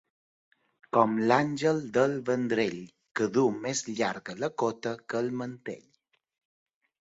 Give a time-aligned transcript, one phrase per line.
[0.95, 2.79] Com l'Àngel del Vendrell,
[3.21, 5.89] que duu més llarga la cota que el mantell.